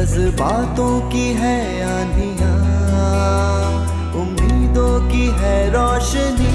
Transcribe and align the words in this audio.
जज्बातों 0.00 0.92
की 1.10 1.26
है 1.38 1.56
आंधिया 1.84 2.52
उम्मीदों 4.20 4.94
की 5.10 5.26
है 5.40 5.56
रोशनी। 5.72 6.52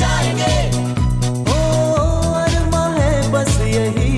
जाएँगे। 0.00 0.56
ओ 1.44 1.58
अरमा 2.40 2.84
है 2.96 3.12
बस 3.32 3.52
यही। 3.66 4.12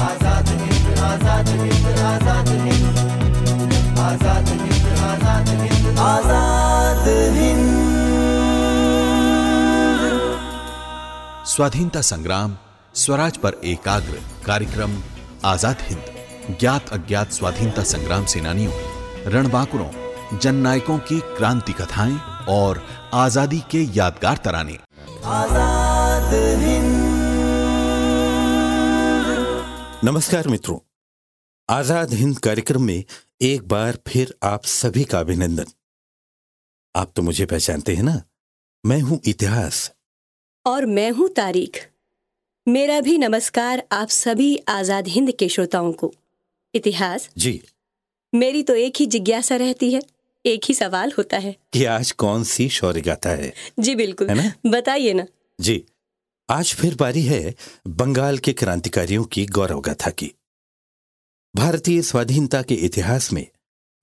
आज़ाद 0.00 0.48
हिंद 0.48 0.98
आज़ाद 1.02 1.48
हिंद 1.48 1.86
आज़ाद 2.08 2.48
हिंद। 2.64 3.98
आज़ाद 4.00 4.48
हिंद 4.48 4.86
आज़ाद 5.04 5.48
हिंद। 5.62 5.98
आज़ाद 6.08 7.08
हिंद। 7.38 7.72
स्वाधीनता 11.46 12.00
संग्राम 12.12 12.56
स्वराज 13.04 13.36
पर 13.36 13.60
एकाग्र 13.64 14.20
कार्यक्रम 14.46 14.92
आज़ाद 15.44 15.80
हिंद 15.80 16.56
ज्ञात 16.60 16.92
अज्ञात 16.92 17.32
स्वाधीनता 17.32 17.82
संग्राम 17.82 18.24
सेनानियों 18.26 18.72
रणबांकुरों 19.32 20.38
जननायकों 20.38 20.98
की 21.00 21.18
क्रांति 21.36 21.72
कथाएँ 21.72 22.16
और 22.48 22.82
आज़ादी 23.14 23.60
के 23.70 23.82
यादगार 23.98 24.40
तराने। 24.44 24.78
आज़ाद 25.32 26.34
हिंद। 26.62 26.92
नमस्कार 30.04 30.48
मित्रों। 30.48 30.78
आज़ाद 31.68 32.12
हिंद 32.14 32.38
कार्यक्रम 32.38 32.82
में 32.82 33.04
एक 33.42 33.68
बार 33.68 33.98
फिर 34.08 34.34
आप 34.44 34.64
सभी 34.72 35.04
का 35.04 35.20
अभिनंदन। 35.20 35.72
आप 36.94 37.12
तो 37.16 37.22
मुझे 37.22 37.46
पहचानते 37.46 37.94
हैं 37.94 38.02
ना? 38.02 38.20
मैं 38.84 39.00
हूँ 39.00 39.20
इतिहास। 39.26 39.90
और 40.66 40.86
मैं 40.86 41.10
हूँ 41.10 41.28
तारीख। 41.28 41.88
मेरा 42.66 43.00
भी 43.00 43.16
नमस्कार 43.18 43.82
आप 43.92 44.08
सभी 44.08 44.56
आज़ाद 44.68 45.08
हिंद 45.08 45.30
के 45.32 45.48
श्रोताओं 45.48 45.92
को। 45.92 46.12
इतिहास? 46.74 47.28
जी। 47.38 47.60
मेरी 48.32 48.62
तो 48.62 48.74
एक 48.74 48.92
ही 48.96 49.06
जिज्ञासा 49.06 49.56
रहती 49.56 49.92
है 49.92 50.00
एक 50.44 50.64
ही 50.64 50.74
सवाल 50.74 51.12
होता 51.18 51.38
है। 51.38 51.54
कि 51.72 51.84
आज 51.84 52.12
कौन 52.12 52.44
सी 52.44 52.68
शौर्य 52.68 53.00
गाथा 53.00 53.30
है? 53.30 53.52
जी 53.78 53.94
बिल्कुल। 53.94 54.28
है 54.28 54.34
ना? 54.34 54.52
बताइए 54.66 55.12
ना। 55.12 55.26
जी। 55.60 55.84
आज 56.50 56.72
फिर 56.74 56.94
बारी 56.94 57.22
है 57.22 57.54
बंगाल 57.86 58.38
के 58.38 58.52
क्रांतिकारियों 58.52 59.24
की 59.24 59.46
गौरव 59.46 59.80
गाथा 59.80 60.10
की। 60.10 60.30
भारतीय 61.54 62.02
स्वाधीनता 62.02 62.62
के 62.62 62.74
इतिहास 62.74 63.32
में 63.32 63.46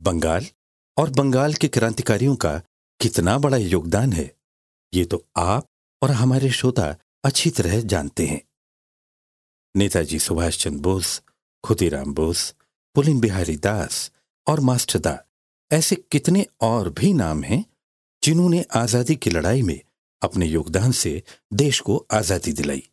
बंगाल 0.01 0.45
और 0.97 1.09
बंगाल 1.09 1.53
के 1.53 1.67
क्रांतिकारियों 1.67 2.35
का 2.35 2.53
कितना 2.99 3.37
बड़ा 3.37 3.57
योगदान 3.57 4.13
है 4.13 4.31
ये 4.93 5.05
तो 5.05 5.25
आप 5.37 5.67
और 6.01 6.11
हमारे 6.11 6.51
श्रोता 6.51 6.95
अच्छी 7.23 7.49
तरह 7.49 7.79
जानते 7.81 8.27
हैं। 8.27 8.41
नेताजी 9.75 10.19
सुभाष 10.19 10.57
चंद्र 10.57 10.79
बोस 10.79 11.21
खुदीराम 11.63 12.13
बोस 12.13 12.53
पुलिन 12.95 13.19
बिहारी 13.19 13.55
दास 13.57 14.11
और 14.47 14.59
मास्टर 14.59 14.99
दा 14.99 15.17
ऐसे 15.71 15.95
कितने 16.11 16.45
और 16.61 16.89
भी 16.89 17.13
नाम 17.13 17.43
हैं 17.43 17.63
जिन्होंने 18.23 18.63
आज़ादी 18.75 19.15
की 19.15 19.29
लड़ाई 19.29 19.61
में 19.61 19.79
अपने 20.21 20.45
योगदान 20.45 20.91
से 20.91 21.21
देश 21.53 21.79
को 21.79 22.05
आज़ादी 22.11 22.53
दिलाई। 22.53 22.83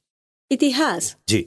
इतिहास? 0.50 1.16
जी। 1.28 1.46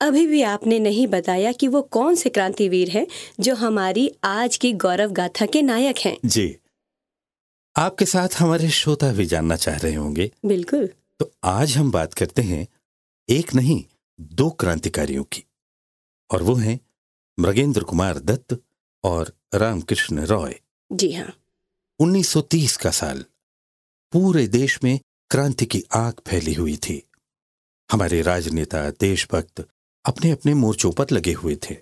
अभी 0.00 0.26
भी 0.26 0.42
आपने 0.42 0.78
नहीं 0.78 1.06
बताया 1.06 1.52
कि 1.52 1.68
वो 1.68 1.82
कौन 1.82 2.14
से 2.14 2.30
क्रांतिवीर 2.30 2.90
हैं 2.90 3.06
जो 3.40 3.54
हमारी 3.54 4.10
आज 4.24 4.56
की 4.56 4.72
गौरव 4.72 5.12
गाथा 5.12 5.46
के 5.46 5.62
नायक 5.62 5.98
हैं। 5.98 6.16
जी। 6.24 6.56
आपके 7.76 8.04
साथ 8.04 8.28
हमारे 8.38 8.68
श्रोता 8.70 9.12
भी 9.12 9.24
जानना 9.26 9.56
चाह 9.56 9.76
रहे 9.76 9.94
होंगे। 9.94 10.30
बिल्कुल। 10.44 10.88
तो 11.20 11.32
आज 11.44 11.76
हम 11.76 11.90
बात 11.90 12.14
करते 12.14 12.42
हैं 12.42 12.66
एक 13.28 13.54
नहीं 13.54 13.82
दो 14.18 14.50
क्रांतिकारियों 14.50 15.24
की 15.24 15.42
और 16.30 16.42
वो 16.42 16.54
हैं 16.54 16.78
मृगेंद्र 17.38 17.82
कुमार 17.82 18.18
दत्त 18.18 18.58
और 19.04 19.32
रामकृष्ण 19.54 20.24
रॉय। 20.26 20.54
जी 20.92 21.12
हाँ। 21.12 21.32
1930 22.00 22.76
का 22.76 22.90
साल 22.90 23.24
पूरे 24.12 24.46
देश 24.46 24.78
में 24.84 24.98
क्रांति 25.30 25.66
की 25.66 25.82
आग 25.94 26.20
फैली 26.26 26.54
हुई 26.54 26.76
थी। 26.76 27.02
हमारे 27.90 28.22
राजनेता 28.22 28.90
देशभक्त 28.90 29.66
अपने 30.04 30.30
अपने 30.30 30.54
मोर्चों 30.54 30.92
पर 30.92 31.10
लगे 31.12 31.32
हुए 31.32 31.56
थे 31.56 31.76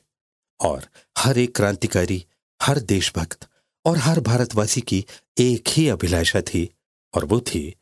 और 0.60 0.86
हर 1.18 1.38
एक 1.38 1.54
क्रांतिकारी 1.56 2.24
हर 2.60 2.78
देशभक्त 2.78 3.48
और 3.84 3.98
हर 3.98 4.20
भारतवासी 4.20 4.80
की 4.80 5.04
एक 5.38 5.68
ही 5.68 5.88
अभिलाषा 5.88 6.40
थी 6.42 6.68
और 7.14 7.24
वो 7.24 7.40
थी 7.40 7.74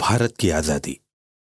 भारत 0.00 0.36
की 0.36 0.50
आज़ादी। 0.50 0.98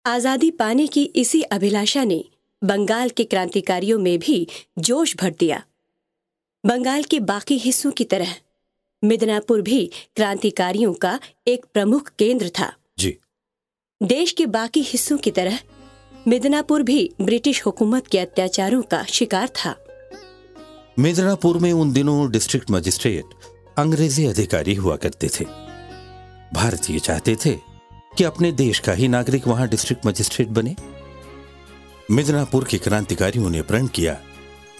आज़ादी 0.06 0.52
पाने 0.52 0.88
की 0.88 1.04
इसी 1.16 1.42
अभिलाषा 1.42 2.04
ने 2.04 2.24
बंगाल 2.64 3.09
के 3.09 3.24
क्रांतिकारियों 3.24 4.00
में 4.00 4.20
भी 4.20 4.47
जोश 4.80 5.16
भर 5.16 5.36
दिया। 5.40 5.64
बंगाल 6.66 7.03
के 7.03 7.20
बाकी 7.20 7.58
हिस्सों 7.58 7.92
की 7.92 8.03
तरह 8.03 8.36
मिदनापुर 9.03 9.62
भी 9.62 9.92
क्रांतिकारियों 10.16 10.94
का 10.94 11.19
एक 11.48 11.66
प्रमुख 11.74 12.12
केंद्र 12.19 12.50
था। 12.50 12.74
जी। 13.00 13.18
देश 14.03 14.31
के 14.31 14.46
बाकी 14.46 14.81
हिस्सों 14.81 15.18
की 15.18 15.31
तरह 15.31 15.59
मिदनापुर 16.28 16.84
भी 16.84 17.14
ब्रिटिश 17.22 17.66
हुकूमत 17.66 18.08
के 18.08 18.19
अत्याचारों 18.19 18.81
का 18.81 19.03
शिकार 19.03 19.48
था। 19.48 19.86
मिदनापुर 21.00 21.58
में 21.58 21.74
उन 21.74 21.94
दिनों 21.94 22.31
डिस्ट्रिक्ट 22.31 22.72
मजिस्ट्रेट 22.72 23.25
अंग्रेज़ी 23.78 24.25
अधिकारी 24.25 24.74
हुआ 24.74 24.96
करते 24.96 25.28
थे। 25.28 25.46
भारतीय 26.53 27.00
चाहते 27.00 27.36
थे 27.36 27.56
कि 28.18 28.24
अपने 28.24 28.52
देश 28.52 28.80
का 28.80 28.92
ही 28.92 29.08
नागरिक 29.08 29.48
वहाँ 29.48 29.68
डिस्ट्रिक्ट 29.68 30.06
मजिस्ट्रेट 30.06 30.48
बने। 30.48 30.75
मिदनापुर 32.12 32.64
के 32.64 32.78
क्रांतिकारियों 32.78 33.50
ने 33.50 33.62
प्रण 33.62 33.88
किया 33.88 34.14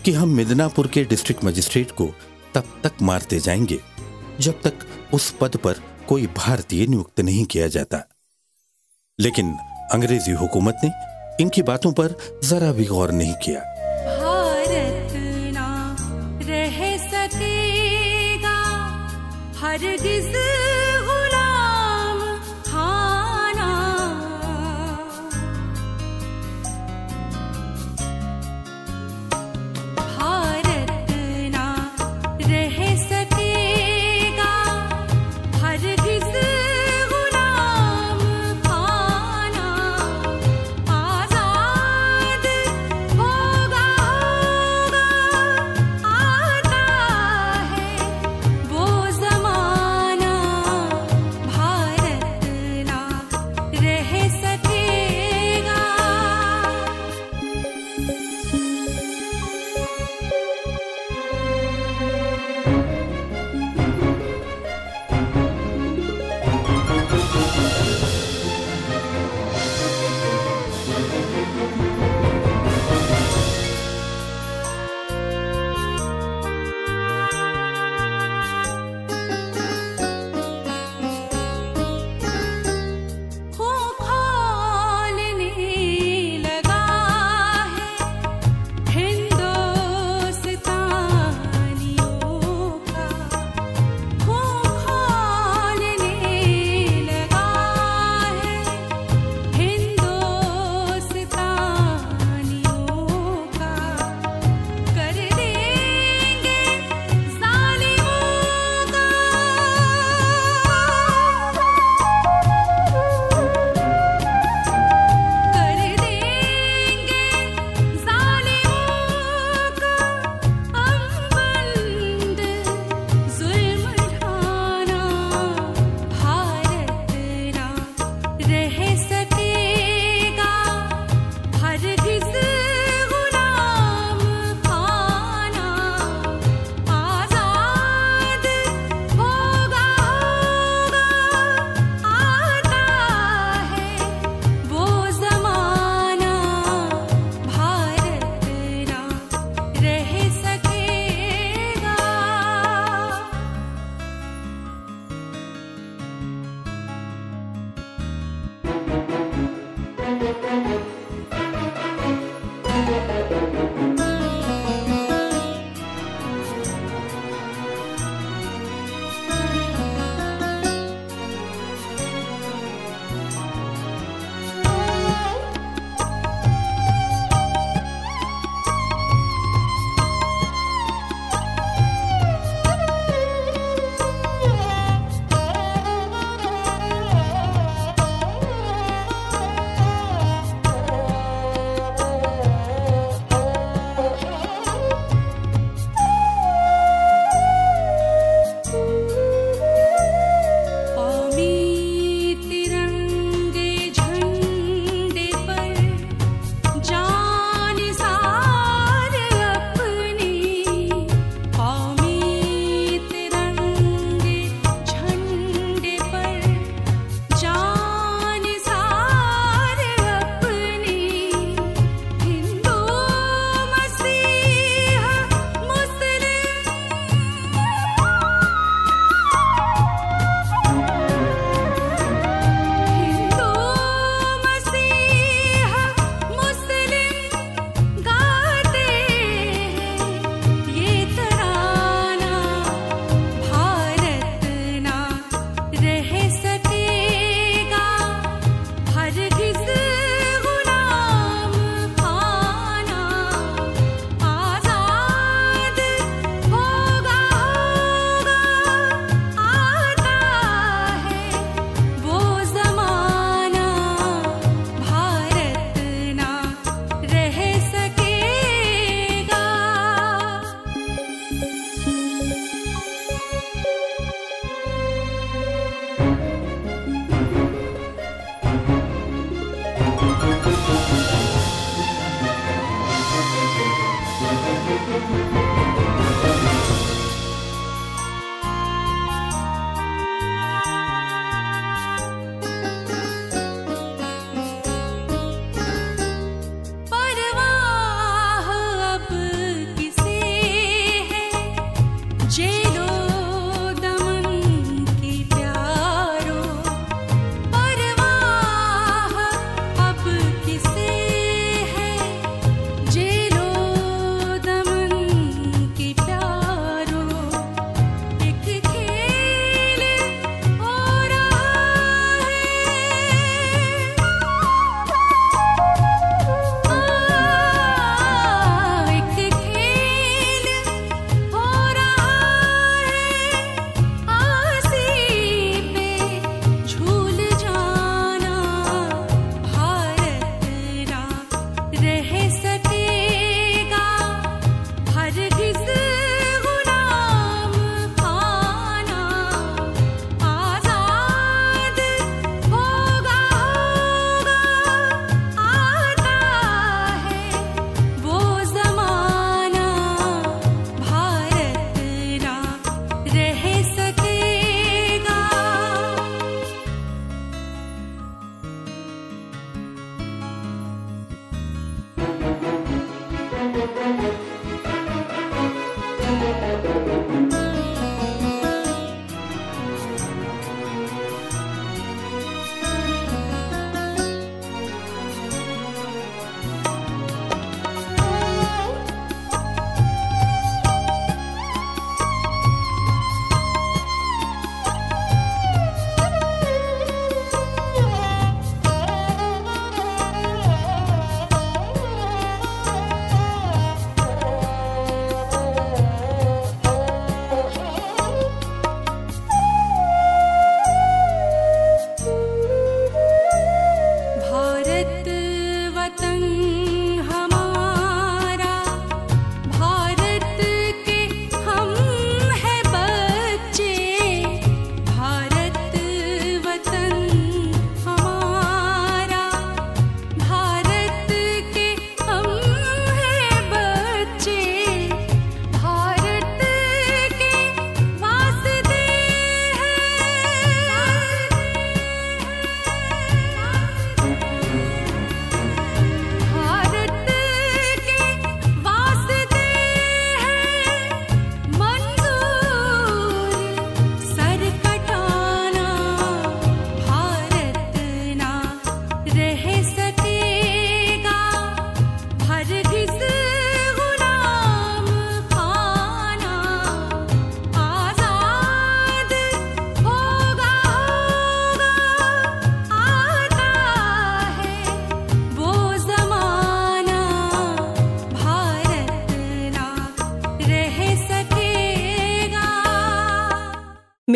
कि 0.06 0.12
हम 0.12 0.30
मिदनापुर 0.30 0.88
के 0.88 1.04
डिस्ट्रिक्ट 1.04 1.44
मजिस्ट्रेट 1.44 1.92
को 1.92 2.16
तब 2.56 2.64
तक 2.84 2.92
मारते 3.02 3.40
जाएँगे, 3.40 3.80
जब 4.40 4.62
तक 4.62 4.74
उस 5.14 5.36
पद 5.42 5.56
पर 5.56 5.76
कोई 6.08 6.28
भारतीय 6.28 6.88
नियुक्त 6.88 7.20
नहीं 7.20 7.46
किया 7.46 7.68
जाता। 7.68 8.04
लेकिन 9.20 9.58
अंग्रेज़ी 9.92 10.32
हुकूमत 10.32 10.82
ने 10.84 10.92
इनकी 11.44 11.62
बातों 11.62 11.92
पर 11.92 12.40
जरा 12.44 12.72
भी 12.72 12.86
गौर 12.86 13.12
नहीं 13.12 13.34
किया। 13.34 13.60
भारत 14.20 15.14
ना 15.54 15.98
रह 16.42 16.98
सकेगा 16.98 18.58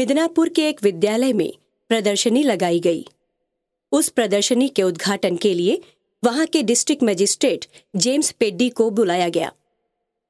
मिदनापुर 0.03 0.49
के 0.49 0.69
एक 0.69 0.83
विद्यालय 0.83 1.33
में 1.33 1.53
प्रदर्शनी 1.87 2.43
लगाई 2.43 2.79
गई। 2.79 3.05
उस 3.91 4.09
प्रदर्शनी 4.09 4.67
के 4.67 4.83
उद्घाटन 4.83 5.37
के 5.37 5.53
लिए 5.53 5.81
वहाँ 6.23 6.45
के 6.45 6.63
डिस्ट्रिक्ट 6.63 7.03
मजिस्ट्रेट 7.03 7.65
जेम्स 7.95 8.31
पेड्डी 8.31 8.69
को 8.69 8.89
बुलाया 8.89 9.29
गया। 9.29 9.51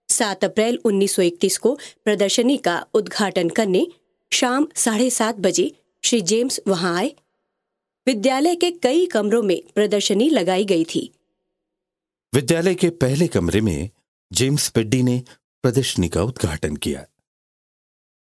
7 0.10 0.46
अप्रैल 0.46 0.80
1931 0.86 1.58
को 1.58 1.80
प्रदर्शनी 2.06 2.58
का 2.58 2.88
उद्घाटन 2.94 3.50
करने 3.50 3.88
शाम 4.32 4.68
साढ़े 4.76 5.10
सात 5.10 5.36
बजे 5.36 5.72
श्री 6.04 6.22
जेम्स 6.22 6.60
वहाँ 6.68 6.98
आए। 6.98 7.16
विद्यालय 8.08 8.56
के 8.56 8.72
कई 8.72 9.06
कमरों 9.06 9.44
में 9.44 9.62
प्रदर्शनी 9.76 10.30
लगाई 10.30 10.66
गई 10.66 10.84
थी। 10.84 11.12
विद्यालय 12.34 12.76
के 12.76 12.90
पहले 12.90 13.28
कमरे 13.28 13.62
में 13.62 13.90
जेम्स 14.34 14.70
पेड्डी 14.70 15.04
ने 15.04 15.24
प्रदर्शनी 15.64 16.10
का 16.10 16.24
उद्घाटन 16.24 16.76
किया। 16.76 17.06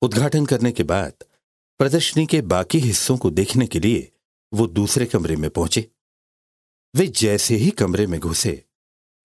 उद्घाटन 0.03 0.47
करने 0.47 0.73
के 0.73 0.83
बाद 0.83 1.13
प्रदर्शनी 1.81 2.27
के 2.27 2.41
बाकी 2.43 2.79
हिस्सों 2.79 3.17
को 3.17 3.31
देखने 3.31 3.67
के 3.67 3.81
लिए 3.81 4.13
वो 4.53 4.67
दूसरे 4.67 5.07
कमरे 5.07 5.37
में 5.37 5.51
पहुँचे। 5.51 5.89
वे 6.95 7.07
जैसे 7.07 7.57
ही 7.57 7.71
कमरे 7.71 8.07
में 8.07 8.21
घुसे, 8.21 8.65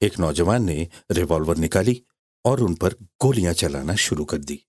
एक 0.01 0.19
नौजवान 0.19 0.63
ने 0.63 0.87
रिवॉल्वर 1.11 1.57
निकाली 1.57 2.01
और 2.45 2.61
उन 2.61 2.75
पर 2.75 2.93
गोलियाँ 3.21 3.53
चलाना 3.53 3.95
शुरू 3.95 4.25
कर 4.25 4.37
दी। 4.37 4.59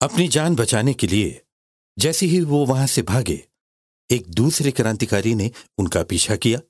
अपनी 0.00 0.28
जान 0.28 0.54
बचाने 0.54 0.94
के 0.94 1.06
लिए 1.06 1.44
जैसे 1.98 2.26
ही 2.26 2.40
वो 2.40 2.64
वहाँ 2.66 2.86
से 2.86 3.02
भागे, 3.02 3.48
एक 4.10 4.28
दूसरे 4.28 4.70
क्रांतिकारी 4.70 5.34
ने 5.34 5.50
उनका 5.78 6.02
पीछा 6.02 6.36
किया 6.36 6.60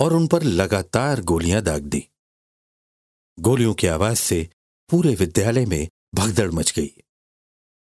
और 0.00 0.12
उन 0.12 0.26
पर 0.26 0.42
लगातार 0.42 1.20
गोलियाँ 1.22 1.62
दाग 1.62 1.82
दी। 1.82 2.04
गोलियों 3.38 3.74
की 3.74 3.86
आवाज़ 3.86 4.18
से 4.18 4.48
पूरे 4.90 5.14
विद्यालय 5.14 5.66
में 5.66 5.88
भगदड़ 6.14 6.50
मच 6.50 6.72
गई। 6.72 6.90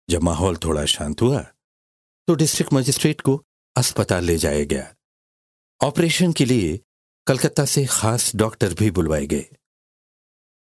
जब 0.09 0.23
माहौल 0.23 0.57
थोड़ा 0.57 0.85
शांत 0.85 1.21
हुआ 1.21 1.39
तो 2.27 2.33
डिस्ट्रिक्ट 2.35 2.73
मजिस्ट्रेट 2.73 3.21
को 3.21 3.41
अस्पताल 3.75 4.23
ले 4.23 4.37
जाया 4.37 4.63
गया। 4.63 4.93
ऑपरेशन 5.81 6.31
के 6.31 6.45
लिए 6.45 6.79
कलकत्ता 7.27 7.65
से 7.65 7.85
खास 7.85 8.31
डॉक्टर 8.35 8.73
भी 8.73 8.89
बुलवाए 8.91 9.25
गए। 9.25 9.45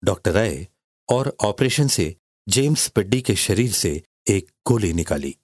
डॉक्टर 0.03 0.37
आए 0.37 0.67
और 1.09 1.35
ऑपरेशन 1.41 1.89
से 1.89 2.15
जेम्स 2.47 2.89
पेड्डी 2.89 3.21
के 3.21 3.35
शरीर 3.37 3.73
से 3.73 4.03
एक 4.29 4.51
गोली 4.67 4.93
निकाली। 4.93 5.35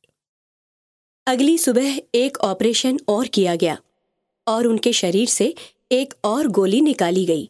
अगली 1.27 1.57
सुबह 1.59 2.01
एक 2.15 2.39
ऑपरेशन 2.39 2.99
और 3.09 3.27
किया 3.29 3.55
गया 3.57 3.79
और 4.47 4.67
उनके 4.67 4.93
शरीर 4.93 5.29
से 5.29 5.55
एक 5.93 6.15
और 6.25 6.49
गोली 6.49 6.81
निकाली 6.81 7.25
गई। 7.27 7.49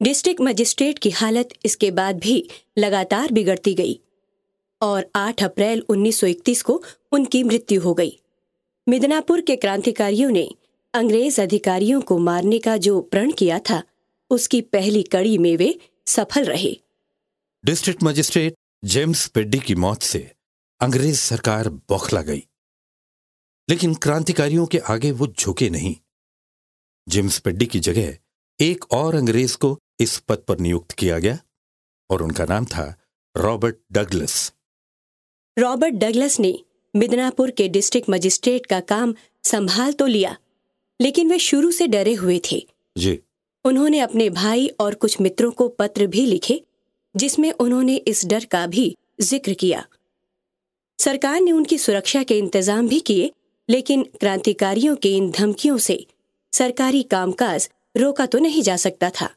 डिस्ट्रिक्ट 0.00 0.40
मजिस्ट्रेट 0.40 0.98
की 0.98 1.10
हालत 1.10 1.48
इसके 1.64 1.90
बाद 1.90 2.18
भी 2.18 2.36
लगातार 2.78 3.32
बिगड़ती 3.32 3.74
गई। 3.74 4.00
और 4.82 5.10
8 5.14 5.42
अप्रैल 5.42 5.80
1931 5.88 6.62
को 6.62 6.82
उनकी 7.12 7.42
मृत्यु 7.42 7.82
हो 7.82 7.94
गई। 7.94 8.20
मिदनापुर 8.88 9.40
के 9.40 9.56
क्रांतिकारियों 9.56 10.30
ने 10.30 10.54
अंग्रेज़ 10.94 11.40
अधिकारियों 11.40 12.00
को 12.00 12.18
मारने 12.18 12.58
का 12.58 12.76
जो 12.76 13.00
प्रण 13.00 13.32
किया 13.32 13.58
था, 13.58 13.82
उसकी 14.30 14.60
पहली 14.60 15.02
कड़ी 15.02 15.38
में 15.38 15.56
वे 15.56 15.80
सफल 16.06 16.44
रहे। 16.44 16.80
डिस्ट्रिक्ट 17.64 18.02
मजिस्ट्रेट 18.02 18.54
जेम्स 18.84 19.28
पेड्डी 19.28 19.58
की 19.58 19.74
मौत 19.74 20.02
से 20.02 20.34
अंग्रेज़ 20.80 21.20
सरकार 21.20 21.68
बौखला 21.68 22.22
गई। 22.22 22.46
लेकिन 23.70 23.94
क्रांतिकारियों 23.94 24.66
के 24.66 24.78
आगे 24.78 25.10
वो 25.10 25.26
झुके 25.26 25.70
नहीं। 25.70 25.96
जेम्स 27.08 27.38
पेड्डी 27.38 27.66
की 27.66 27.80
जगह 27.80 28.18
एक 28.60 28.92
और 28.92 29.14
अंग्रेज़ 29.14 29.56
को 29.56 29.78
इस 30.00 30.18
पद 30.18 30.36
पर 30.36 30.58
नियुक्त 30.58 30.92
किया 30.92 31.18
गया 31.18 31.38
और 32.10 32.22
उनका 32.22 32.44
नाम 32.44 32.64
था 32.64 32.96
रॉबर्ट 33.36 33.76
डगलस। 33.92 34.52
रॉबर्ट 35.60 35.94
डगलस 35.94 36.38
ने 36.40 36.52
मिदनापुर 36.94 37.50
के 37.50 37.68
डिस्ट्रिक्ट 37.68 38.10
मजिस्ट्रेट 38.10 38.66
का 38.66 38.78
काम 38.82 39.14
संभाल 39.44 39.92
तो 39.92 40.06
लिया 40.06 40.36
लेकिन 41.00 41.30
वे 41.30 41.38
शुरू 41.38 41.70
से 41.70 41.86
डरे 41.86 42.14
हुए 42.14 42.40
थे। 42.50 42.62
जी। 42.96 43.18
उन्होंने 43.64 43.98
अपने 44.00 44.28
भाई 44.30 44.66
और 44.80 44.94
कुछ 44.94 45.20
मित्रों 45.20 45.50
को 45.50 45.68
पत्र 45.68 46.06
भी 46.06 46.24
लिखे 46.26 46.60
जिसमें 47.14 47.50
उन्होंने 47.52 47.96
इस 47.96 48.24
डर 48.26 48.44
का 48.44 48.66
भी 48.66 48.96
ज़िक्र 49.20 49.52
किया। 49.54 49.84
सरकार 50.98 51.40
ने 51.40 51.52
उनकी 51.52 51.78
सुरक्षा 51.78 52.22
के 52.22 52.38
इंतज़ाम 52.38 52.88
भी 52.88 53.00
किए 53.00 53.30
लेकिन 53.68 54.02
क्रांतिकारियों 54.20 54.94
के 54.96 55.16
इन 55.16 55.30
धमकियों 55.30 55.76
से 55.78 56.04
सरकारी 56.52 57.02
कामकाज 57.02 57.68
रोका 57.96 58.26
तो 58.26 58.38
नहीं 58.38 58.62
जा 58.62 58.76
सकता 58.76 59.10
था। 59.10 59.28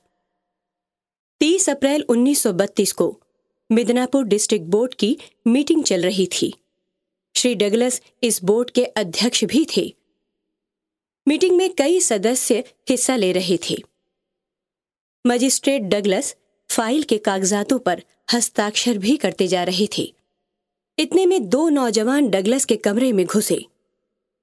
30 1.41 1.69
अप्रैल 1.69 2.05
1932 2.09 2.91
को 2.91 3.09
मिदनापुर 3.71 4.23
डिस्ट्रिक्ट 4.23 4.65
बोर्ड 4.65 4.93
की 4.93 5.17
मीटिंग 5.47 5.83
चल 5.83 6.01
रही 6.01 6.27
थी। 6.27 6.53
श्री 7.35 7.55
डगलस 7.55 8.01
इस 8.23 8.43
बोर्ड 8.43 8.69
के 8.69 8.85
अध्यक्ष 8.85 9.43
भी 9.43 9.67
थे। 9.77 9.95
मीटिंग 11.27 11.57
में 11.57 11.73
कई 11.73 11.99
सदस्य 11.99 12.63
हिस्सा 12.89 13.15
ले 13.15 13.31
रहे 13.31 13.57
थे। 13.69 13.75
मजिस्ट्रेट 15.27 15.81
डगलस 15.81 16.35
फ़ाइल 16.69 17.03
के 17.03 17.17
कागजातों 17.17 17.79
पर 17.79 18.03
हस्ताक्षर 18.33 18.97
भी 18.97 19.17
करते 19.17 19.47
जा 19.47 19.63
रहे 19.63 19.87
थे। 19.97 20.13
इतने 20.99 21.25
में 21.25 21.49
दो 21.49 21.69
नौजवान 21.69 22.29
डगलस 22.29 22.65
के 22.65 22.75
कमरे 22.75 23.11
में 23.11 23.25
घुसे। 23.25 23.65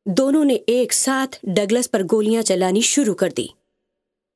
दोनों 0.08 0.44
ने 0.44 0.54
एक 0.54 0.92
साथ 0.92 1.40
डगलस 1.48 1.86
पर 1.86 2.02
गोलियाँ 2.02 2.42
चलानी 2.42 2.82
शुरू 2.82 3.14
कर 3.14 3.32
दी। 3.32 3.50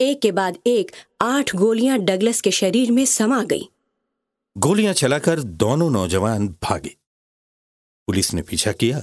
एक 0.00 0.20
के 0.20 0.32
बाद 0.32 0.58
एक 0.66 0.92
आठ 1.20 1.56
गोलियाँ 1.56 1.98
डगलस 1.98 2.40
के 2.40 2.50
शरीर 2.50 2.92
में 2.92 3.04
समा 3.04 3.44
गई। 3.44 3.68
गोलियाँ 4.56 4.92
चलाकर 4.94 5.40
दोनों 5.40 5.90
नौजवान 5.90 6.48
भागे। 6.62 6.96
पुलिस 8.08 8.32
ने 8.34 8.42
पीछा 8.42 8.72
किया। 8.72 9.02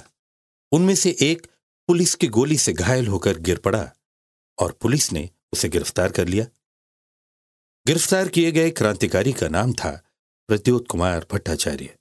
उनमें 0.72 0.96
से 0.96 1.16
एक 1.22 1.48
पुलिस 1.90 2.14
की 2.16 2.28
गोली 2.28 2.58
से 2.58 2.74
घायल 2.74 3.08
होकर 3.08 3.38
गिर 3.40 3.58
पड़ा 3.58 3.92
और 4.58 4.72
पुलिस 4.72 5.12
ने 5.14 5.30
उसे 5.54 5.70
गिरफ़्तार 5.70 6.12
कर 6.12 6.28
लिया। 6.28 6.46
गिरफ़्तार 7.86 8.30
किए 8.30 8.52
गए 8.52 8.70
क्रांतिकारी 8.72 9.34
का 9.34 9.48
नाम 9.48 9.74
था 9.74 9.92
प्रद्योत 10.50 10.88
कुमार 10.88 11.26
भट्टाचार्य। 11.32 11.96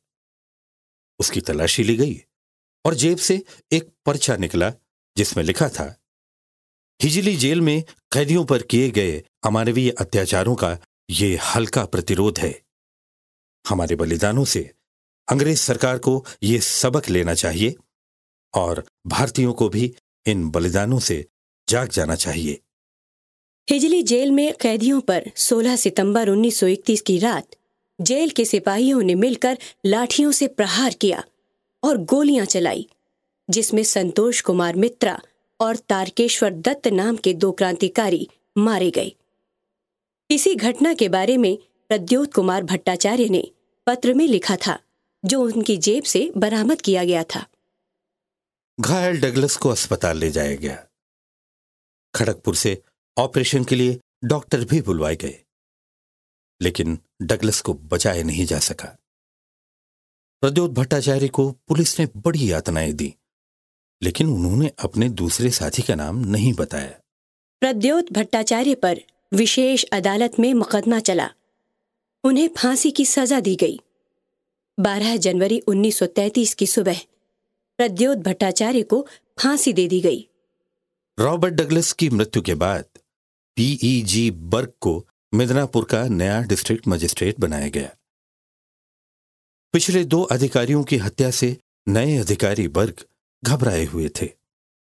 उसकी 1.21 1.41
तलाशी 1.41 1.83
ली 1.83 1.97
गई 1.97 2.17
और 2.85 2.95
जेब 2.95 3.19
से 3.19 3.43
एक 3.73 3.93
पर्चा 4.07 4.37
निकला 4.37 4.73
जिसमें 5.17 5.45
लिखा 5.45 5.69
था, 5.69 5.95
हिजली 7.01 7.37
जेल 7.37 7.61
में 7.61 7.83
कैदियों 8.13 8.45
पर 8.45 8.63
किए 8.63 8.91
गए 8.91 9.23
अमानवीय 9.45 9.91
अत्याचारों 9.91 10.55
का 10.55 10.77
ये 11.11 11.37
हल्का 11.55 11.85
प्रतिरोध 11.85 12.39
है। 12.39 12.70
हमारे 13.69 13.97
बलिदानों 13.97 14.45
से 14.45 14.71
अंग्रेज़ 15.29 15.59
सरकार 15.59 15.99
को 15.99 16.25
ये 16.43 16.59
सबक 16.59 17.09
लेना 17.09 17.35
चाहिए 17.35 17.75
और 18.55 18.85
भारतीयों 19.07 19.53
को 19.53 19.69
भी 19.69 19.95
इन 20.27 20.51
बलिदानों 20.51 20.99
से 20.99 21.27
जाग 21.69 21.89
जाना 21.89 22.15
चाहिए। 22.15 22.61
हिजली 23.71 24.03
जेल 24.03 24.31
में 24.31 24.55
कैदियों 24.61 25.01
पर 25.01 25.31
16 25.37 25.77
सितंबर 25.77 26.29
1931 26.29 27.01
की 27.01 27.19
रात 27.19 27.47
जेल 28.01 28.31
के 28.31 28.45
सिपाहियों 28.45 29.03
ने 29.03 29.15
मिलकर 29.15 29.59
लाठियों 29.87 30.33
से 30.33 30.47
प्रहार 30.47 30.95
किया 30.95 31.25
और 31.85 31.99
गोलियाँ 31.99 32.47
चलाई, 32.47 32.89
जिसमें 33.51 33.83
संतोष 33.83 34.41
कुमार 34.41 34.77
मित्रा 34.77 35.21
और 35.61 35.77
तारकेश्वर 35.77 36.51
दत्त 36.51 36.89
नाम 36.89 37.17
के 37.17 37.35
दो 37.35 37.53
क्रांतिकारी 37.53 38.29
मारे 38.59 38.91
गए। 38.91 39.13
इसी 40.31 40.55
घटना 40.55 40.95
के 40.95 41.09
बारे 41.09 41.37
में 41.37 41.59
प्रद्योत 41.91 42.35
कुमार 42.35 42.63
भट्टाचार्य 42.63 43.29
ने 43.29 43.51
पत्र 43.87 44.13
में 44.15 44.27
लिखा 44.27 44.57
था 44.57 44.79
जो 45.25 45.41
उनकी 45.43 45.77
जेब 45.77 46.03
से 46.03 46.33
बरामद 46.37 46.81
किया 46.81 47.05
गया 47.05 47.23
था। 47.25 47.47
घायल 48.81 49.21
डगलस 49.21 49.57
को 49.57 49.69
अस्पताल 49.69 50.19
ले 50.19 50.31
जाया 50.31 50.55
गया। 50.57 50.77
खड़गपुर 52.15 52.55
से 52.55 52.83
ऑपरेशन 53.17 53.65
के 53.65 53.75
लिए 53.75 53.99
डॉक्टर 54.25 54.65
भी 54.65 54.81
बुलवाए 54.81 55.17
गए 55.17 55.35
लेकिन 56.61 56.99
डगलस 57.23 57.61
को 57.61 57.75
बचाया 57.75 58.23
नहीं 58.23 58.47
जा 58.47 58.59
सका। 58.59 58.97
प्रद्योत 60.41 60.71
भट्टाचार्य 60.71 61.29
को 61.29 61.51
पुलिस 61.69 62.01
ने 62.01 62.09
बड़ी 62.17 62.53
यातनाएँ 62.53 62.93
दी 62.93 63.15
लेकिन 64.03 64.33
उन्होंने 64.33 64.73
अपने 64.79 65.09
दूसरे 65.09 65.51
साथी 65.51 65.83
का 65.83 65.95
नाम 65.95 66.19
नहीं 66.27 66.55
बताया। 66.55 66.95
प्रद्योत 67.63 68.13
भट्टाचार्य 68.13 68.75
पर 68.75 69.01
विशेष 69.33 69.85
अदालत 69.93 70.39
में 70.39 70.53
मुकदमा 70.55 71.01
चला। 71.01 71.31
उन्हें 72.25 72.49
फांसी 72.57 72.91
की 72.91 73.05
सजा 73.05 73.41
दी 73.41 73.55
गई। 73.57 73.79
12 74.79 75.17
जनवरी 75.17 75.61
1933 75.61 76.55
की 76.55 76.67
सुबह 76.67 76.99
प्रद्योत 77.79 78.19
भट्टाचार्य 78.19 78.83
को 78.83 79.07
फांसी 79.39 79.73
दे 79.73 79.87
दी 79.89 80.01
गई। 80.01 80.27
रॉबर्ट 81.19 81.55
डगलस 81.55 81.93
की 81.93 82.09
मृत्यु 82.11 82.43
के 82.43 82.55
बाद 82.55 82.85
पीईजी 83.57 84.31
बर्ग 84.31 84.73
को 84.81 85.07
मिदनापुर 85.35 85.85
का 85.85 86.03
नया 86.09 86.41
डिस्ट्रिक्ट 86.43 86.89
मजिस्ट्रेट 86.89 87.41
बनाया 87.41 87.69
गया। 87.69 87.95
पिछले 89.75 90.05
दो 90.05 90.23
अधिकारियों 90.23 90.83
की 90.85 90.97
हत्या 90.97 91.31
से 91.31 91.57
नए 91.89 92.17
अधिकारी 92.17 92.67
वर्ग 92.67 93.05
घबराए 93.43 93.85
हुए 93.85 94.09
थे 94.21 94.29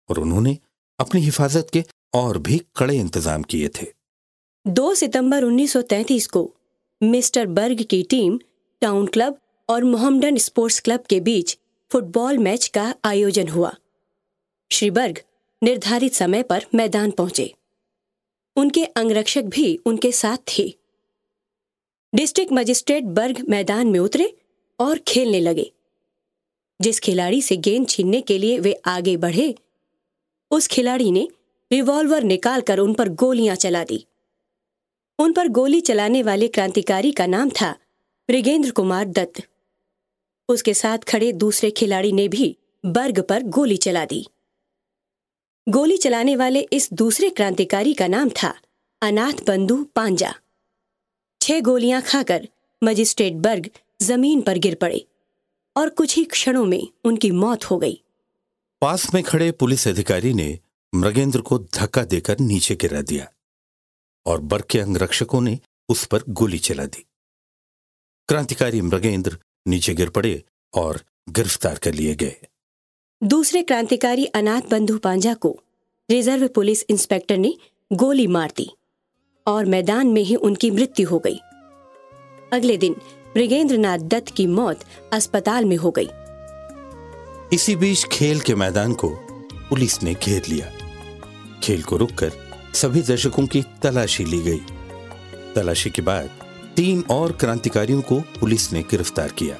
और 0.08 0.18
उन्होंने 0.18 0.56
अपनी 0.98 1.20
हिफाजत 1.20 1.70
के 1.72 1.84
और 2.14 2.38
भी 2.38 2.60
कड़े 2.76 2.96
इंतज़ाम 2.96 3.42
किए 3.42 3.68
थे। 3.68 3.86
2 4.66 4.94
सितंबर 4.94 5.44
1933 5.44 6.26
को 6.26 6.42
मिस्टर 7.02 7.46
बर्ग 7.46 7.82
की 7.82 8.02
टीम, 8.02 8.40
टाउन 8.80 9.06
क्लब 9.06 9.40
और 9.68 9.84
मोहम्मडन 9.84 10.36
स्पोर्ट्स 10.36 10.80
क्लब 10.80 11.00
के 11.00 11.20
बीच 11.20 11.58
फुटबॉल 11.92 12.38
मैच 12.38 12.68
का 12.68 12.94
आयोजन 13.04 13.48
हुआ। 13.48 13.74
श्री 14.72 14.90
बर्ग 14.90 15.20
निर्धारित 15.62 16.12
समय 16.12 16.42
पर 16.42 16.66
मैदान 16.74 17.10
पहुँचे। 17.10 17.54
उनके 18.56 18.84
अंगरक्षक 18.84 19.42
भी 19.42 19.76
उनके 19.86 20.12
साथ 20.12 20.36
थे। 20.36 20.74
डिस्ट्रिक्ट 22.14 22.52
मजिस्ट्रेट 22.52 23.04
बर्ग 23.04 23.46
मैदान 23.48 23.86
में 23.86 24.00
उतरे 24.00 24.36
और 24.80 24.98
खेलने 24.98 25.40
लगे। 25.40 25.72
जिस 26.80 27.00
खिलाड़ी 27.00 27.42
से 27.42 27.56
गेंद 27.56 27.88
छीनने 27.88 28.20
के 28.20 28.38
लिए 28.38 28.58
वे 28.58 28.72
आगे 28.86 29.16
बढ़े, 29.16 29.54
उस 30.50 30.66
खिलाड़ी 30.66 31.10
ने 31.10 31.28
रिवॉल्वर 31.72 32.22
निकालकर 32.22 32.78
उन 32.78 32.94
पर 32.94 33.08
गोलियाँ 33.08 33.56
चला 33.56 33.84
दी। 33.84 34.06
उन 35.18 35.32
पर 35.32 35.48
गोली 35.48 35.80
चलाने 35.80 36.22
वाले 36.22 36.48
क्रांतिकारी 36.48 37.10
का 37.12 37.26
नाम 37.26 37.50
था 37.50 37.70
मृगेंद्र 38.28 38.70
कुमार 38.70 39.04
दत्त। 39.04 39.42
उसके 40.48 40.74
साथ 40.74 40.98
खड़े 40.98 41.32
दूसरे 41.32 41.70
खिलाड़ी 41.70 42.12
ने 42.12 42.28
भी 42.28 42.56
बर्ग 42.84 43.20
पर 43.20 43.42
गोली 43.42 43.76
चला 43.76 44.04
दी। 44.04 44.26
गोली 45.68 45.96
चलाने 45.96 46.36
वाले 46.36 46.60
इस 46.72 46.88
दूसरे 46.92 47.30
क्रांतिकारी 47.30 47.92
का 47.94 48.06
नाम 48.06 48.28
था 48.28 48.54
अनाथ 49.02 49.44
बंधु 49.46 49.82
पांजा। 49.94 50.34
छह 51.40 51.60
गोलियाँ 51.60 52.02
खाकर 52.02 52.48
मजिस्ट्रेट 52.84 53.34
बर्ग 53.34 53.70
ज़मीन 54.02 54.40
पर 54.40 54.58
गिर 54.58 54.74
पड़े 54.74 55.04
और 55.76 55.88
कुछ 55.88 56.16
ही 56.16 56.24
क्षणों 56.24 56.64
में 56.64 56.88
उनकी 57.04 57.30
मौत 57.30 57.64
हो 57.64 57.78
गई। 57.78 58.00
पास 58.82 59.14
में 59.14 59.22
खड़े 59.22 59.50
पुलिस 59.52 59.88
अधिकारी 59.88 60.34
ने 60.34 60.58
मृगेंद्र 60.94 61.40
को 61.40 61.58
धक्का 61.58 62.04
देकर 62.04 62.40
नीचे 62.40 62.74
गिरा 62.74 63.00
दिया। 63.02 63.30
और 64.26 64.40
बर्ग 64.40 64.64
के 64.70 64.80
अंगरक्षकों 64.80 65.40
ने 65.40 65.58
उस 65.88 66.04
पर 66.04 66.22
गोली 66.28 66.58
चला 66.58 66.84
दी। 66.84 67.06
क्रांतिकारी 68.28 68.80
मृगेंद्र 68.80 69.38
नीचे 69.66 69.94
गिर 69.94 70.08
पड़े 70.08 70.42
और 70.74 71.00
गिरफ़्तार 71.28 71.78
कर 71.78 71.92
लिए 71.94 72.14
गए। 72.14 72.36
दूसरे 73.22 73.62
क्रांतिकारी 73.62 74.24
अनाथ 74.24 74.62
बंधु 74.70 74.98
पांजा 74.98 75.34
को 75.34 75.60
रिज़र्व 76.10 76.48
पुलिस 76.48 76.84
इंस्पेक्टर 76.90 77.36
ने 77.36 77.54
गोली 77.92 78.26
मार 78.26 78.52
दी 78.56 78.70
और 79.46 79.64
मैदान 79.64 80.06
में 80.06 80.22
ही 80.22 80.34
उनकी 80.34 80.70
मृत्यु 80.70 81.08
हो 81.08 81.18
गई। 81.18 81.38
अगले 82.52 82.76
दिन 82.76 82.96
मृगेंद्र 83.36 83.76
नाथ 83.78 83.98
दत्त 83.98 84.34
की 84.34 84.46
मौत 84.46 84.80
अस्पताल 85.12 85.64
में 85.64 85.76
हो 85.76 85.90
गई। 85.98 86.08
इसी 87.52 87.76
बीच 87.76 88.04
खेल 88.04 88.40
के 88.40 88.54
मैदान 88.54 88.94
को 88.94 89.08
पुलिस 89.70 90.02
ने 90.02 90.14
घेर 90.14 90.42
लिया। 90.48 90.72
खेल 91.62 91.82
को 91.82 91.96
रुककर 91.96 92.43
सभी 92.74 93.02
दर्शकों 93.02 93.46
की 93.46 93.62
तलाशी 93.82 94.24
ली 94.24 94.40
गई। 94.40 94.60
तलाशी 95.54 95.90
के 95.90 96.02
बाद 96.02 96.30
तीन 96.76 97.04
और 97.10 97.32
क्रांतिकारियों 97.32 98.00
को 98.02 98.20
पुलिस 98.20 98.72
ने 98.72 98.82
गिरफ़्तार 98.82 99.28
किया। 99.28 99.56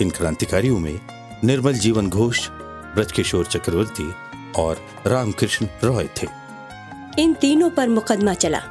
इन 0.00 0.10
क्रांतिकारियों 0.10 0.78
में 0.78 1.00
निर्मल 1.44 1.72
जीवन 1.72 2.08
घोष, 2.08 2.48
ब्रजकिशोर 2.94 3.46
चक्रवर्ती 3.46 4.10
और 4.56 4.80
रामकृष्ण 5.06 5.66
रॉय 5.84 6.08
थे। 6.22 6.26
इन 7.22 7.34
तीनों 7.34 7.70
पर 7.70 7.88
मुकदमा 7.88 8.34
चला 8.34 8.62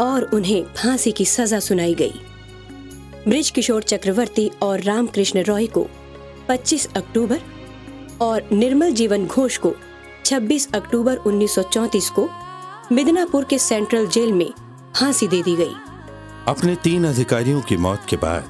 और 0.00 0.22
उन्हें 0.22 0.64
फांसी 0.64 1.12
की 1.12 1.24
सजा 1.24 1.60
सुनाई 1.60 1.94
गई। 1.94 2.12
ब्रिज 3.28 3.50
किशोर 3.50 3.82
चक्रवर्ती 3.82 4.50
और 4.62 4.80
रामकृष्ण 4.80 5.42
रॉय 5.42 5.66
को 5.66 5.88
25 6.48 6.88
अक्टूबर 6.96 7.40
और 8.20 8.48
निर्मल 8.52 8.92
जीवन 8.92 9.26
घोष 9.26 9.56
को 9.56 9.74
26 10.24 10.72
अक्टूबर 10.74 11.16
1934 11.16 12.10
को 12.10 12.28
मिदनापुर 12.92 13.44
के 13.44 13.58
सेंट्रल 13.58 14.06
जेल 14.06 14.32
में 14.32 14.52
फांसी 15.00 15.28
दे 15.28 15.42
दी 15.42 15.56
गई। 15.56 15.74
अपने 16.48 16.74
तीन 16.74 17.04
अधिकारियों 17.04 17.62
की 17.62 17.76
मौत 17.76 18.02
के 18.08 18.16
बाद 18.16 18.44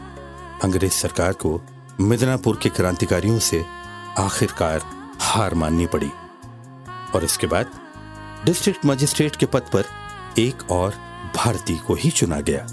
अंग्रेज़ 0.64 0.92
सरकार 0.92 1.33
को 1.33 1.61
मिदनापुर 2.01 2.59
के 2.62 2.68
क्रांतिकारियों 2.68 3.38
से 3.38 3.64
आखिरकार 4.18 4.83
हार 5.20 5.55
माननी 5.55 5.87
पड़ी। 5.87 6.11
और 7.14 7.25
इसके 7.25 7.47
बाद 7.47 7.70
डिस्ट्रिक्ट 8.44 8.87
मजिस्ट्रेट 8.87 9.37
के 9.37 9.47
पद 9.47 9.62
पर 9.73 9.85
एक 10.38 10.70
और 10.70 10.94
भारती 11.37 11.77
को 11.77 11.94
ही 11.94 12.11
चुना 12.11 12.40
गया। 12.40 12.66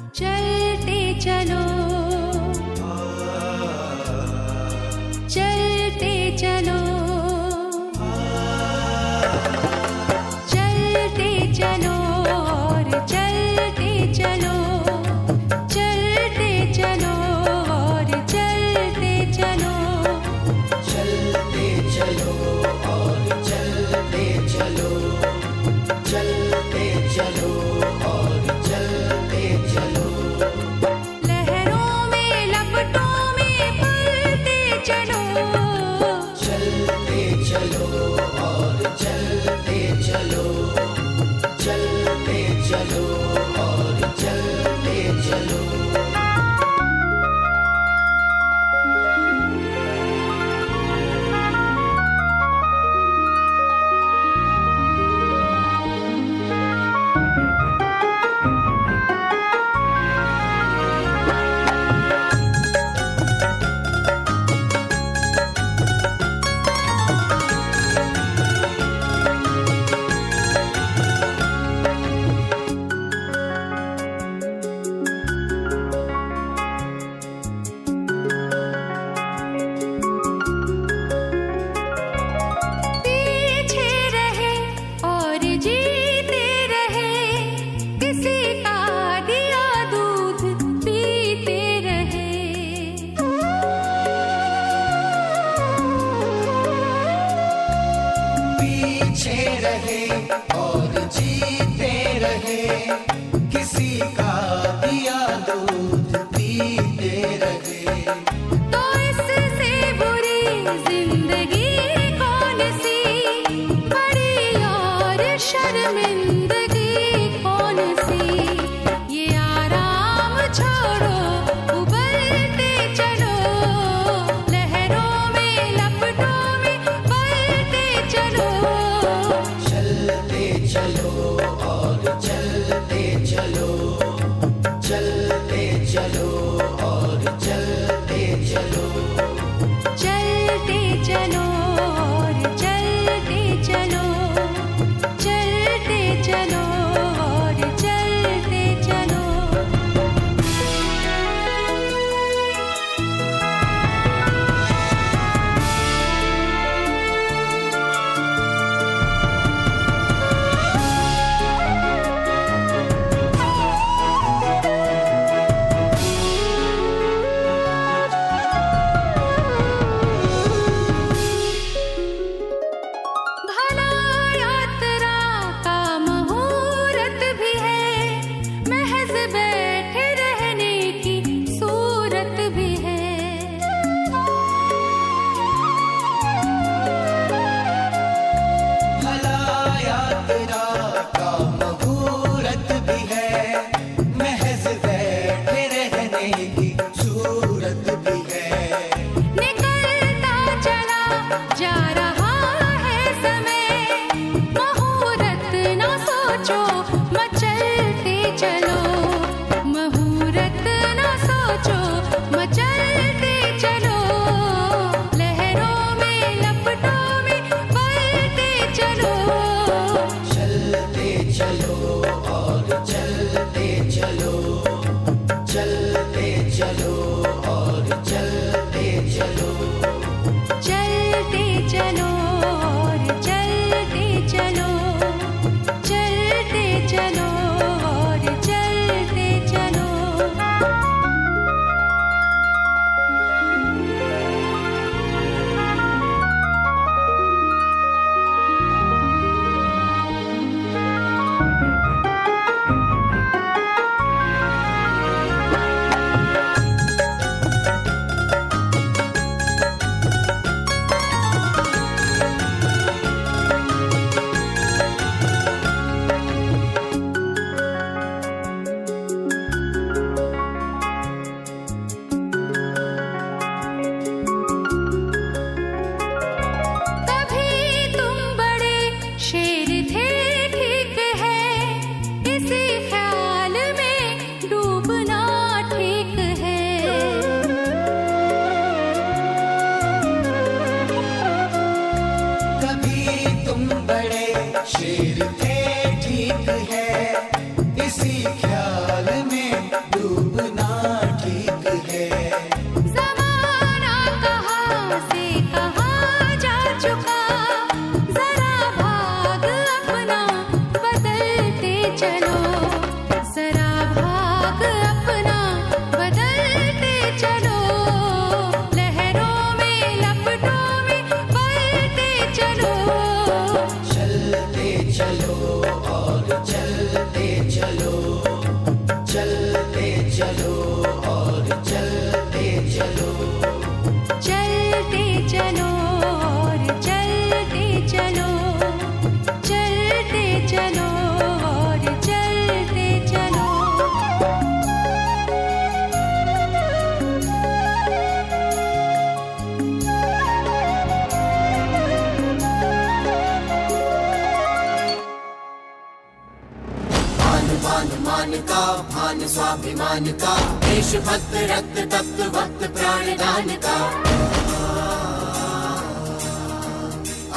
स्वाभिमान 359.71 360.05
का 360.11 360.33
देश 360.59 360.95
भक्त, 360.95 361.33
रक्त 361.51 361.77
तप्त 361.93 362.19
भक्त 362.35 362.61
प्राणदान 362.77 363.47
का। 363.65 363.75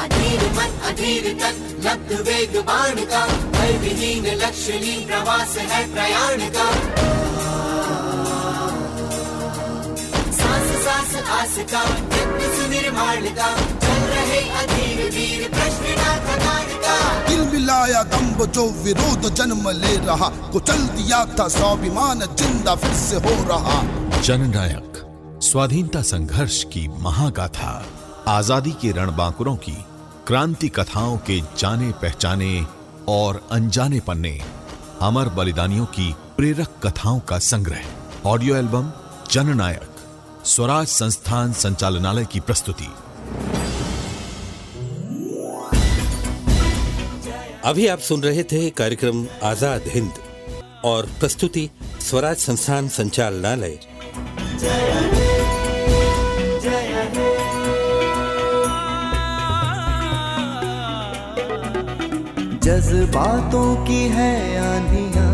अधीर 0.03 0.43
मन, 0.53 0.73
अधीर 0.89 1.29
तन, 1.41 1.61
लब्ध 1.85 2.13
वेग 2.29 2.57
बाण 2.67 3.05
का। 3.05 3.25
भय 3.53 3.73
विहीन 3.83 4.27
प्रवास 5.07 5.57
है 5.59 5.83
प्रयाण 5.93 6.49
का। 6.57 6.67
सांस 10.33 10.75
सांस, 10.85 11.17
आस 11.31 11.57
का 11.73 11.85
यत्न 12.19 12.53
सुनिर्माण 12.57 13.27
का। 13.35 13.84
दम्ब 18.05 18.45
जो 18.53 18.65
विरोध 18.83 19.29
जन्म 19.35 19.69
ले 19.71 19.97
रहा 19.97 20.29
कुचल 20.53 20.79
दिया 20.97 21.25
था, 21.39 21.47
स्वाभिमान 21.49 22.21
ज़िंदा 22.21 22.75
फिर 22.75 22.95
से 22.95 23.17
हो 23.17 23.35
रहा। 23.49 23.83
जननायक, 24.21 25.01
स्वाधीनता 25.43 26.03
संघर्ष 26.03 26.63
की 26.65 26.87
महागाथा, 26.89 27.85
आज़ादी 28.29 28.71
के 28.73 28.91
रणबांकुरों 28.91 29.57
की, 29.57 29.77
क्रांति 30.27 30.69
कथाओं 30.69 31.17
के 31.17 31.41
जाने 31.59 31.91
पहचाने 31.93 32.67
और 33.09 33.49
अनजाने 33.53 34.01
पन्ने, 34.01 34.41
अमर 35.03 35.29
बलिदानियों 35.29 35.87
की 35.87 36.15
प्रेरक 36.37 36.81
कथाओं 36.87 37.21
का 37.21 37.39
संग्रह। 37.39 37.85
ऑडियो 38.27 38.57
एल्बम, 38.57 38.93
जननायक, 39.31 39.91
स्वराज 40.45 40.87
संस्थान 40.87 41.53
संचालनालय 41.53 42.25
की 42.25 42.41
प्रस्तुति। 42.41 42.89
अभी 47.65 47.87
आप 47.87 47.99
सुन 47.99 48.23
रहे 48.23 48.43
थे 48.43 48.59
कार्यक्रम 48.71 49.27
आज़ाद 49.43 49.83
हिंद 49.87 50.15
और 50.85 51.07
प्रस्तुति 51.21 51.71
स्वराज 52.01 52.37
संस्थान 52.37 52.89
संचालनालय। 52.89 53.79
जज्बातों 62.65 63.75
की 63.87 64.03
है 64.09 64.35
आंधियाँ 64.65 65.31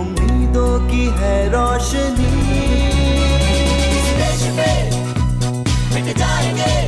उम्मीदों 0.00 0.78
की 0.90 1.06
है 1.18 1.34
रोशनी। 1.48 2.30
मिट 5.94 6.16
जाएँगे। 6.18 6.87